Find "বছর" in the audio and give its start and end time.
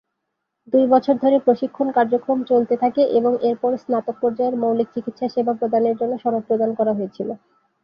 0.93-1.15